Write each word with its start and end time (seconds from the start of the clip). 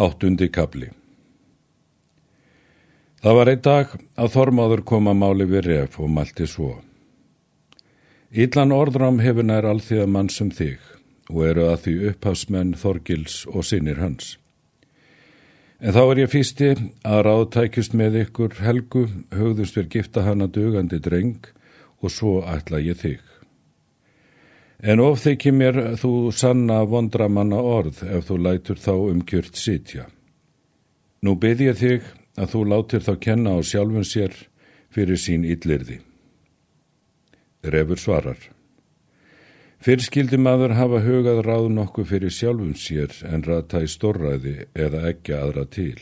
Áttundi 0.00 0.46
kapli 0.48 0.86
Það 3.20 3.34
var 3.36 3.48
einn 3.52 3.64
dag 3.66 3.90
að 4.16 4.30
Þormáður 4.32 4.82
kom 4.88 5.10
að 5.10 5.18
máli 5.20 5.46
við 5.50 5.66
ref 5.66 5.98
og 6.00 6.08
mælti 6.08 6.46
svo. 6.48 6.70
Íllan 8.32 8.72
orðrám 8.72 9.18
hefur 9.20 9.44
nær 9.44 9.68
alþýða 9.68 10.06
mann 10.08 10.30
sem 10.32 10.48
þig 10.56 10.80
og 11.28 11.42
eru 11.50 11.66
að 11.68 11.82
því 11.84 11.94
upphafsmenn 12.12 12.72
Þorgils 12.80 13.42
og 13.52 13.66
sinir 13.68 14.00
hans. 14.00 14.38
En 15.84 15.92
þá 15.92 16.02
er 16.06 16.22
ég 16.22 16.32
fýsti 16.32 16.70
að 17.04 17.22
ráðtækjust 17.28 17.92
með 18.00 18.22
ykkur 18.22 18.56
helgu, 18.64 19.04
högðust 19.36 19.76
við 19.76 19.90
gifta 19.98 20.24
hana 20.24 20.48
dugandi 20.48 20.96
dreng 20.96 21.52
og 22.00 22.16
svo 22.16 22.38
ætla 22.48 22.80
ég 22.80 22.96
þig. 23.04 23.20
En 24.80 25.00
of 25.04 25.20
þykir 25.20 25.52
mér 25.52 25.78
þú 26.00 26.30
sanna 26.32 26.80
vondramanna 26.88 27.58
orð 27.60 28.00
ef 28.06 28.30
þú 28.30 28.36
lætur 28.46 28.78
þá 28.80 28.92
umkjört 28.96 29.58
sitja. 29.60 30.06
Nú 31.20 31.34
byrð 31.36 31.66
ég 31.66 31.76
þig 31.76 32.06
að 32.40 32.54
þú 32.54 32.62
látir 32.72 33.04
þá 33.04 33.12
kenna 33.20 33.56
á 33.56 33.60
sjálfun 33.60 34.06
sér 34.08 34.32
fyrir 34.88 35.20
sín 35.20 35.44
yllirði. 35.44 35.98
Refur 37.60 38.00
svarar. 38.00 38.40
Fyrr 39.80 40.00
skildi 40.04 40.36
maður 40.40 40.74
hafa 40.76 41.00
hugað 41.04 41.42
ráð 41.44 41.68
nokkuð 41.76 42.08
fyrir 42.14 42.32
sjálfum 42.32 42.72
sér 42.76 43.12
en 43.28 43.44
rata 43.44 43.82
í 43.84 43.88
stórræði 43.88 44.56
eða 44.72 45.06
ekki 45.12 45.36
aðra 45.36 45.66
til. 45.68 46.00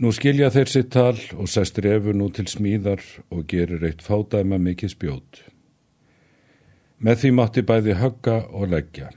Nú 0.00 0.12
skilja 0.16 0.48
þeir 0.52 0.72
sitt 0.72 0.92
tal 0.92 1.16
og 1.36 1.48
sæst 1.48 1.80
refur 1.84 2.16
nú 2.16 2.28
til 2.32 2.46
smíðar 2.48 3.04
og 3.28 3.44
gerir 3.48 3.84
eitt 3.88 4.04
fádæma 4.04 4.60
mikið 4.60 4.94
spjót. 4.94 5.42
Með 7.00 7.22
því 7.22 7.30
mátti 7.32 7.62
bæði 7.64 7.96
högga 7.96 8.36
og 8.52 8.68
leggja. 8.74 9.08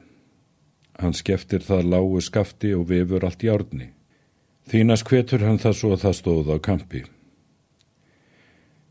Hann 1.02 1.16
skeftir 1.18 1.64
það 1.66 1.90
lágu 1.92 2.22
skafti 2.24 2.72
og 2.78 2.88
vefur 2.92 3.26
allt 3.28 3.44
í 3.44 3.50
árni. 3.52 3.90
Þínast 4.72 5.10
hvetur 5.10 5.44
hann 5.44 5.60
það 5.60 5.76
svo 5.80 5.92
að 5.96 6.04
það 6.06 6.16
stóð 6.20 6.52
á 6.56 6.58
kampi. 6.64 7.02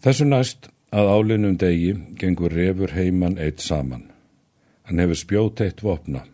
Þessu 0.04 0.26
næst 0.28 0.68
að 0.92 1.08
álinum 1.08 1.56
degi 1.56 1.94
gengur 2.20 2.52
refur 2.52 2.92
heiman 2.92 3.38
eitt 3.40 3.64
saman. 3.64 4.10
Hann 4.84 5.00
hefur 5.00 5.16
spjót 5.16 5.62
eitt 5.64 5.80
vopna. 5.80 6.26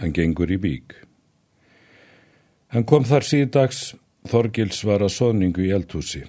Hann 0.00 0.14
gengur 0.16 0.48
í 0.48 0.56
bík. 0.56 0.94
Hann 2.72 2.86
kom 2.86 3.04
þar 3.04 3.26
síðdags, 3.26 3.90
Þorgils 4.30 4.84
var 4.84 5.02
að 5.02 5.14
soningu 5.16 5.64
í 5.64 5.72
eldhúsi. 5.74 6.22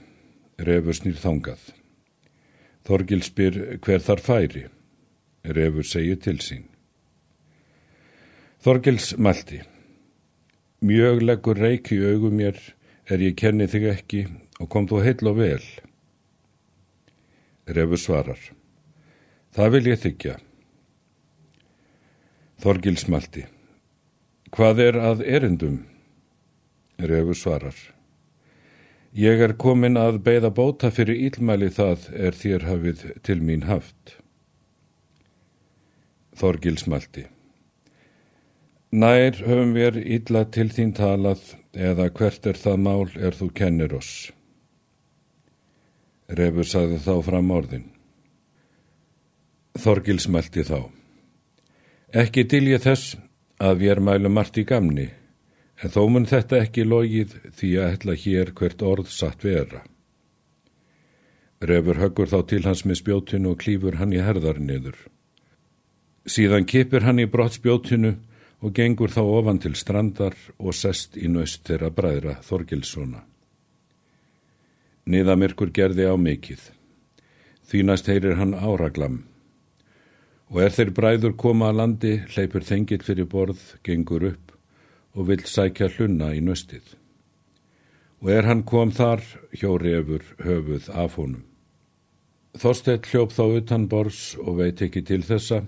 Refur 0.59 0.95
snýr 0.95 1.19
þangað. 1.19 1.63
Þorgils 2.87 3.27
spyr 3.31 3.59
hver 3.83 4.03
þar 4.03 4.23
færi. 4.25 4.63
Refur 5.43 5.83
segir 5.83 6.19
til 6.21 6.37
sín. 6.37 6.67
Þorgils 8.61 9.15
mælti. 9.17 9.61
Mjög 10.85 11.21
leggur 11.25 11.57
reik 11.57 11.89
í 11.93 11.97
augum 12.05 12.37
mér 12.37 12.59
er 13.09 13.21
ég 13.21 13.37
kenni 13.37 13.65
þig 13.65 13.87
ekki 13.89 14.21
og 14.61 14.69
kom 14.69 14.85
þú 14.89 15.01
heil 15.01 15.31
og 15.31 15.39
vel. 15.39 15.63
Refur 17.65 17.97
svarar. 17.97 18.41
Það 19.57 19.73
vil 19.73 19.89
ég 19.89 20.03
þykja. 20.05 20.35
Þorgils 22.61 23.07
mælti. 23.09 23.47
Hvað 24.53 24.85
er 24.85 25.01
að 25.01 25.25
erindum? 25.25 25.81
Refur 27.01 27.37
svarar. 27.37 27.77
Ég 29.17 29.41
er 29.41 29.57
komin 29.57 29.97
að 29.97 30.21
beida 30.23 30.53
bóta 30.53 30.91
fyrir 30.93 31.17
ílmæli 31.17 31.71
það 31.73 32.11
er 32.13 32.37
þér 32.37 32.67
hafið 32.69 33.05
til 33.25 33.41
mín 33.41 33.65
haft. 33.65 34.21
Þorgilsmalti. 36.41 37.27
Nær 38.91 39.37
höfum 39.45 39.75
við 39.77 40.01
illa 40.03 40.41
til 40.51 40.67
þín 40.73 40.91
talað 40.97 41.53
eða 41.71 42.09
hvert 42.11 42.47
er 42.49 42.57
það 42.59 42.81
mál 42.87 43.05
er 43.15 43.37
þú 43.37 43.47
kennir 43.55 43.93
oss. 43.95 44.31
Refur 46.27 46.67
sagði 46.67 46.97
þá 47.05 47.13
fram 47.27 47.53
orðin. 47.55 47.85
Þorgilsmalti 49.79 50.65
þá. 50.67 50.79
Ekki 52.11 52.43
til 52.51 52.65
ég 52.67 52.83
þess 52.83 53.15
að 53.61 53.83
við 53.83 53.93
erum 53.93 54.09
mælum 54.09 54.35
margt 54.35 54.59
í 54.59 54.65
gamni, 54.67 55.07
en 55.79 55.93
þó 55.93 56.01
mun 56.11 56.27
þetta 56.27 56.59
ekki 56.65 56.83
logið 56.83 57.37
því 57.55 57.71
að 57.79 57.91
hella 57.93 58.17
hér 58.25 58.51
hvert 58.57 58.83
orð 58.83 59.13
satt 59.13 59.45
vera. 59.47 59.85
Refur 61.61 62.01
höggur 62.01 62.27
þá 62.27 62.39
til 62.49 62.63
hans 62.65 62.83
með 62.83 63.03
spjótinu 63.03 63.53
og 63.53 63.61
klýfur 63.63 64.01
hann 64.01 64.15
í 64.17 64.19
herðar 64.19 64.59
niður. 64.59 64.97
Síðan 66.29 66.67
kipir 66.69 67.01
hann 67.01 67.19
í 67.19 67.25
brottspjótinu 67.25 68.11
og 68.61 68.73
gengur 68.77 69.09
þá 69.09 69.21
ofan 69.25 69.59
til 69.61 69.73
strandar 69.75 70.35
og 70.59 70.75
sest 70.77 71.17
í 71.17 71.25
nöst 71.31 71.65
þeirra 71.65 71.89
bræðra 71.89 72.35
Þorgilssona. 72.45 73.23
Niðamirkur 75.09 75.71
gerði 75.73 76.05
á 76.05 76.15
mikill. 76.15 76.61
Þínast 77.65 78.09
heyrir 78.11 78.37
hann 78.37 78.53
áraglam. 78.53 79.23
Og 80.53 80.61
er 80.61 80.73
þeir 80.75 80.91
bræður 80.93 81.33
koma 81.39 81.71
að 81.71 81.77
landi, 81.79 82.13
hleypur 82.35 82.65
þengil 82.67 83.01
fyrir 83.01 83.25
borð, 83.25 83.61
gengur 83.81 84.27
upp 84.33 84.51
og 85.15 85.27
vill 85.27 85.41
sækja 85.47 85.89
hlunna 85.95 86.29
í 86.35 86.41
nöstið. 86.43 86.83
Og 88.21 88.29
er 88.29 88.45
hann 88.45 88.61
kom 88.67 88.91
þar, 88.93 89.23
hjóri 89.57 89.95
efur 89.97 90.27
höfuð 90.43 90.91
af 90.93 91.17
honum. 91.17 91.47
Þorstedt 92.61 93.07
hljóp 93.09 93.31
þá 93.33 93.43
utan 93.57 93.87
bors 93.89 94.35
og 94.37 94.59
veit 94.59 94.81
ekki 94.83 95.01
til 95.07 95.23
þessa, 95.25 95.63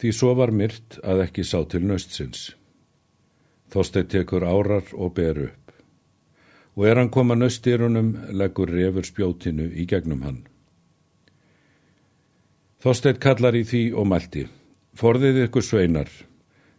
því 0.00 0.12
svo 0.16 0.32
var 0.38 0.52
myrt 0.56 0.96
að 1.04 1.26
ekki 1.26 1.44
sá 1.44 1.60
til 1.68 1.82
nöstsins. 1.84 2.54
Þorstein 3.70 4.08
tekur 4.10 4.46
árar 4.48 4.86
og 4.96 5.12
ber 5.14 5.44
upp. 5.46 5.74
Og 6.74 6.86
er 6.88 6.96
hann 6.96 7.10
koma 7.12 7.36
nöstýrunum, 7.36 8.14
leggur 8.32 8.70
refur 8.72 9.04
spjótinu 9.04 9.68
í 9.68 9.84
gegnum 9.86 10.22
hann. 10.24 10.40
Þorstein 12.80 13.20
kallar 13.20 13.58
í 13.58 13.66
því 13.68 13.82
og 13.92 14.08
mælti. 14.08 14.46
Forðið 14.96 15.44
ykkur 15.44 15.64
sveinar, 15.64 16.08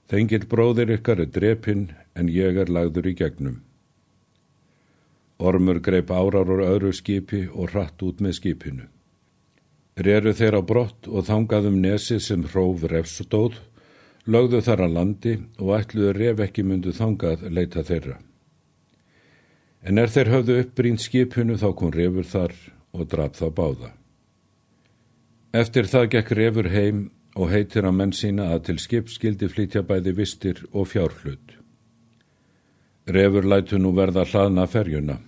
þengil 0.09 0.48
bróðir 0.50 0.96
ykkar 0.98 1.22
er 1.22 1.30
drepinn 1.30 1.92
en 2.18 2.32
ég 2.34 2.58
er 2.58 2.72
lagður 2.74 3.12
í 3.12 3.14
gegnum. 3.20 3.62
Ormur 5.38 5.80
greip 5.82 6.12
árar 6.12 6.50
úr 6.50 6.66
öðru 6.66 6.92
skipi 6.94 7.46
og 7.53 7.72
hratt 7.72 8.02
út 8.06 8.20
með 8.22 8.36
skipinu. 8.40 8.90
Reru 10.01 10.31
þeir 10.34 10.56
á 10.57 10.62
brott 10.66 11.07
og 11.09 11.28
þangaðum 11.28 11.78
nesi 11.84 12.17
sem 12.23 12.41
hróf 12.50 12.85
refsdóð, 12.89 13.59
lögðu 14.25 14.62
þar 14.66 14.85
að 14.88 14.94
landi 14.95 15.34
og 15.59 15.73
ætluðu 15.78 16.13
ref 16.17 16.44
ekki 16.47 16.63
myndu 16.66 16.94
þangað 16.95 17.44
leita 17.53 17.84
þeirra. 17.85 18.16
En 19.85 20.01
er 20.01 20.09
þeir 20.13 20.31
höfðu 20.31 20.56
uppbrínt 20.61 21.03
skipinu 21.03 21.57
þá 21.61 21.67
kom 21.78 21.91
refur 21.94 22.25
þar 22.25 22.53
og 22.97 23.09
draf 23.11 23.35
þá 23.38 23.47
báða. 23.57 23.90
Eftir 25.53 25.90
það 25.91 26.07
gekk 26.16 26.31
refur 26.40 26.69
heim 26.72 27.03
og 27.35 27.51
heitir 27.51 27.85
á 27.85 27.91
menn 27.91 28.13
sína 28.16 28.50
að 28.56 28.63
til 28.69 28.78
skip 28.81 29.11
skildi 29.11 29.50
flytja 29.51 29.84
bæði 29.85 30.16
vistir 30.17 30.63
og 30.72 30.88
fjárhlut. 30.94 31.57
Refur 33.06 33.45
lætu 33.45 33.78
nú 33.78 33.94
verða 33.97 34.25
hlaðna 34.25 34.66
ferjuna. 34.69 35.19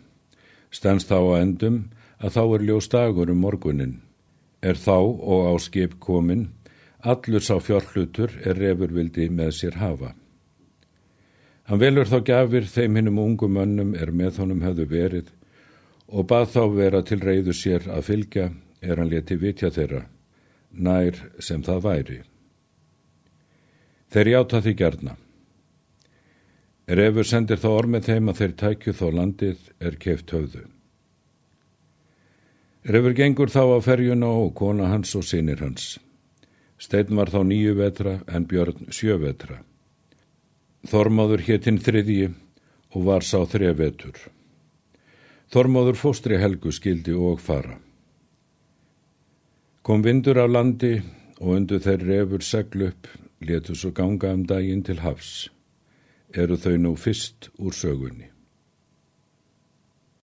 Stens 0.71 1.05
þá 1.05 1.17
á 1.19 1.33
endum 1.41 1.83
að 2.17 2.37
þá 2.37 2.43
er 2.45 2.65
ljós 2.69 2.89
dagur 2.89 3.33
um 3.33 3.41
morgunin 3.43 3.99
er 4.63 4.79
þá 4.79 4.97
og 4.97 5.47
á 5.51 5.53
skip 5.59 5.99
komin, 5.99 6.47
allur 7.03 7.43
sá 7.43 7.57
fjárhlutur 7.59 8.31
er 8.47 8.57
refur 8.57 8.93
vildi 8.95 9.27
með 9.29 9.51
sér 9.59 9.79
hafa. 9.81 10.13
Hann 11.67 11.79
velur 11.79 12.07
þá 12.07 12.19
gafir 12.27 12.67
þeim 12.67 12.99
hinnum 12.99 13.21
ungum 13.23 13.59
önnum 13.59 13.93
er 13.95 14.11
með 14.11 14.41
honum 14.43 14.63
hefðu 14.63 14.87
verið 14.91 15.31
og 16.07 16.27
bað 16.27 16.49
þá 16.55 16.63
vera 16.75 17.01
til 17.07 17.21
reyðu 17.23 17.55
sér 17.55 17.87
að 17.91 18.07
fylgja 18.09 18.49
er 18.83 18.99
hann 18.99 19.11
leti 19.11 19.37
vitja 19.39 19.71
þeirra, 19.71 20.03
nær 20.71 21.19
sem 21.39 21.63
það 21.63 21.83
væri. 21.87 22.19
Þeir 24.13 24.29
játa 24.33 24.61
því 24.61 24.73
gerna. 24.77 25.15
Refur 26.99 27.25
sendir 27.25 27.61
þá 27.63 27.69
ormið 27.71 28.09
þeim 28.11 28.29
að 28.29 28.39
þeir 28.41 28.55
tækju 28.59 28.93
þó 28.99 29.05
landið 29.15 29.69
er 29.79 29.95
keft 30.03 30.35
höfðu. 30.35 30.65
Refur 32.83 33.13
gengur 33.15 33.47
þá 33.47 33.63
á 33.63 33.79
ferjuna 33.79 34.27
og 34.27 34.49
kona 34.59 34.89
hans 34.91 35.13
og 35.15 35.23
sinir 35.23 35.61
hans. 35.63 35.99
Steinn 36.75 37.15
var 37.15 37.31
þá 37.31 37.39
nýju 37.47 37.77
vetra 37.79 38.17
en 38.27 38.43
Björn 38.43 38.89
sjö 38.91 39.15
vetra. 39.21 39.61
Þormáður 40.91 41.45
héttinn 41.47 41.79
þriðji 41.79 42.33
og 42.91 43.05
var 43.07 43.23
sá 43.23 43.39
þref 43.47 43.77
vetur. 43.79 44.17
Þormáður 45.53 45.95
fóstri 46.01 46.41
helgu 46.41 46.73
skildi 46.75 47.15
og 47.15 47.39
fara. 47.39 47.77
Kom 49.83 50.03
vindur 50.03 50.41
á 50.43 50.47
landi 50.47 50.97
og 51.39 51.55
undu 51.55 51.79
þeir 51.79 52.03
refur 52.09 52.43
segl 52.43 52.89
upp, 52.89 53.07
letu 53.39 53.75
svo 53.79 53.93
ganga 53.95 54.35
um 54.35 54.43
daginn 54.43 54.83
til 54.83 54.99
hafs. 54.99 55.47
Eru 56.35 56.59
þau 56.59 56.75
nú 56.75 56.95
fyrst 56.99 57.47
úr 57.59 57.71
sögunni. 57.71 58.32